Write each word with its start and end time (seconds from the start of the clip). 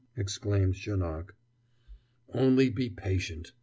exclaimed 0.17 0.73
Janoc. 0.73 1.33
"Only 2.33 2.71
be 2.71 2.89
patient!" 2.89 3.51